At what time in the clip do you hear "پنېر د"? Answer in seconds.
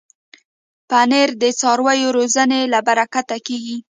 0.89-1.43